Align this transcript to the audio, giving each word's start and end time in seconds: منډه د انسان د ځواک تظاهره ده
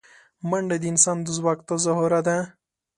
منډه 0.49 0.75
د 0.81 0.85
انسان 0.91 1.17
د 1.25 1.27
ځواک 1.37 1.59
تظاهره 1.69 2.19
ده 2.27 2.37